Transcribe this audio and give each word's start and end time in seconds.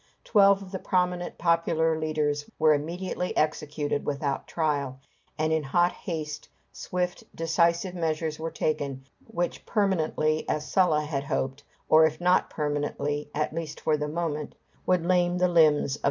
Twelve 0.23 0.63
of 0.63 0.71
the 0.71 0.79
prominent 0.79 1.37
popular 1.37 1.95
leaders 1.95 2.49
were 2.57 2.73
immediately 2.73 3.37
executed 3.37 4.03
without 4.03 4.47
trial; 4.47 4.99
and 5.37 5.53
in 5.53 5.61
hot 5.61 5.91
haste, 5.91 6.49
swift, 6.73 7.23
decisive 7.35 7.93
measures 7.93 8.39
were 8.39 8.49
taken, 8.49 9.05
which 9.27 9.63
permanently, 9.63 10.43
as 10.49 10.65
Sulla 10.67 11.01
hoped, 11.05 11.61
or 11.87 12.07
if 12.07 12.19
not 12.19 12.49
permanently, 12.49 13.29
at 13.35 13.53
least 13.53 13.79
for 13.79 13.95
the 13.95 14.07
moment, 14.07 14.55
would 14.87 15.05
lame 15.05 15.37
the 15.37 15.47
limbs 15.47 15.59
of 15.59 15.65
the 15.65 15.69
democracy. 15.69 15.99